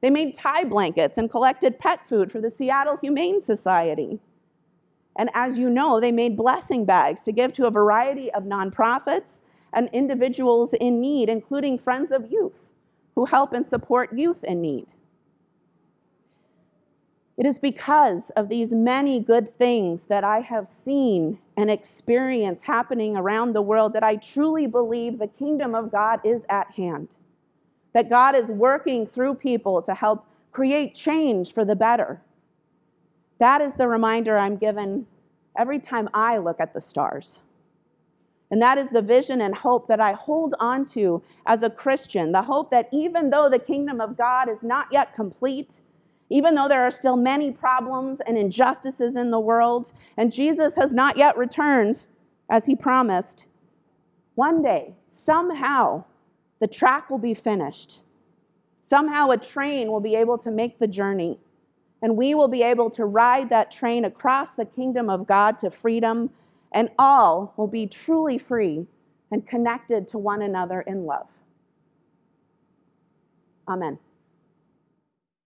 They 0.00 0.10
made 0.10 0.34
tie 0.34 0.64
blankets 0.64 1.18
and 1.18 1.30
collected 1.30 1.78
pet 1.78 2.00
food 2.08 2.32
for 2.32 2.40
the 2.40 2.50
Seattle 2.50 2.96
Humane 2.96 3.42
Society. 3.42 4.18
And 5.20 5.28
as 5.34 5.58
you 5.58 5.68
know, 5.68 6.00
they 6.00 6.12
made 6.12 6.34
blessing 6.34 6.86
bags 6.86 7.20
to 7.26 7.32
give 7.32 7.52
to 7.52 7.66
a 7.66 7.70
variety 7.70 8.32
of 8.32 8.44
nonprofits 8.44 9.36
and 9.74 9.90
individuals 9.92 10.70
in 10.80 10.98
need, 10.98 11.28
including 11.28 11.78
Friends 11.78 12.10
of 12.10 12.32
Youth, 12.32 12.54
who 13.14 13.26
help 13.26 13.52
and 13.52 13.68
support 13.68 14.16
youth 14.16 14.42
in 14.44 14.62
need. 14.62 14.86
It 17.36 17.44
is 17.44 17.58
because 17.58 18.30
of 18.30 18.48
these 18.48 18.70
many 18.70 19.20
good 19.20 19.54
things 19.58 20.04
that 20.04 20.24
I 20.24 20.40
have 20.40 20.68
seen 20.86 21.38
and 21.58 21.70
experienced 21.70 22.62
happening 22.62 23.14
around 23.14 23.52
the 23.52 23.60
world 23.60 23.92
that 23.92 24.02
I 24.02 24.16
truly 24.16 24.66
believe 24.66 25.18
the 25.18 25.26
kingdom 25.26 25.74
of 25.74 25.92
God 25.92 26.20
is 26.24 26.40
at 26.48 26.70
hand. 26.70 27.08
That 27.92 28.08
God 28.08 28.34
is 28.34 28.48
working 28.48 29.06
through 29.06 29.34
people 29.34 29.82
to 29.82 29.94
help 29.94 30.24
create 30.50 30.94
change 30.94 31.52
for 31.52 31.66
the 31.66 31.76
better 31.76 32.22
that 33.40 33.62
is 33.62 33.72
the 33.74 33.88
reminder 33.88 34.38
I'm 34.38 34.56
given 34.56 35.06
every 35.58 35.78
time 35.78 36.08
I 36.14 36.38
look 36.38 36.60
at 36.60 36.74
the 36.74 36.80
stars. 36.80 37.38
And 38.50 38.60
that 38.62 38.78
is 38.78 38.88
the 38.90 39.02
vision 39.02 39.40
and 39.42 39.54
hope 39.54 39.86
that 39.88 40.00
I 40.00 40.12
hold 40.12 40.54
on 40.58 40.84
to 40.86 41.22
as 41.46 41.62
a 41.62 41.70
Christian. 41.70 42.32
The 42.32 42.42
hope 42.42 42.70
that 42.70 42.88
even 42.92 43.30
though 43.30 43.48
the 43.48 43.58
kingdom 43.58 44.00
of 44.00 44.16
God 44.16 44.48
is 44.48 44.62
not 44.62 44.86
yet 44.90 45.14
complete, 45.14 45.70
even 46.30 46.54
though 46.54 46.68
there 46.68 46.82
are 46.82 46.90
still 46.90 47.16
many 47.16 47.52
problems 47.52 48.18
and 48.26 48.36
injustices 48.36 49.14
in 49.16 49.30
the 49.30 49.38
world, 49.38 49.92
and 50.16 50.32
Jesus 50.32 50.74
has 50.74 50.92
not 50.92 51.16
yet 51.16 51.36
returned 51.36 52.06
as 52.48 52.66
he 52.66 52.74
promised, 52.74 53.44
one 54.34 54.62
day, 54.62 54.94
somehow, 55.08 56.04
the 56.60 56.66
track 56.66 57.10
will 57.10 57.18
be 57.18 57.34
finished. 57.34 58.02
Somehow, 58.86 59.30
a 59.30 59.36
train 59.36 59.90
will 59.90 60.00
be 60.00 60.16
able 60.16 60.38
to 60.38 60.50
make 60.50 60.78
the 60.78 60.86
journey 60.86 61.38
and 62.02 62.16
we 62.16 62.34
will 62.34 62.48
be 62.48 62.62
able 62.62 62.90
to 62.90 63.04
ride 63.04 63.48
that 63.50 63.70
train 63.70 64.04
across 64.04 64.52
the 64.52 64.64
kingdom 64.64 65.10
of 65.10 65.26
God 65.26 65.58
to 65.58 65.70
freedom, 65.70 66.30
and 66.72 66.88
all 66.98 67.52
will 67.56 67.66
be 67.66 67.86
truly 67.86 68.38
free 68.38 68.86
and 69.30 69.46
connected 69.46 70.08
to 70.08 70.18
one 70.18 70.42
another 70.42 70.80
in 70.82 71.04
love. 71.04 71.26
Amen. 73.68 73.98